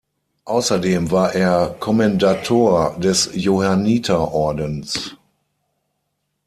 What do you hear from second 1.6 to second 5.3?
Kommendator des Johanniterordens.